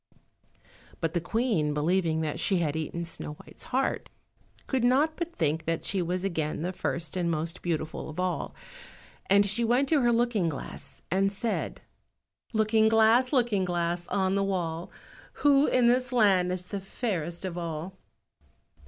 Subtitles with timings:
[0.99, 4.09] But the Queen, believing that she had eaten Snow white's heart,
[4.65, 8.55] could not but think that she was again the first and most beautiful of all;
[9.29, 11.81] and she went to her looking glass and said—
[12.51, 14.89] "Looking glass, Looking glass, on the wall,
[15.33, 17.95] Who in this land is the fairest of all?"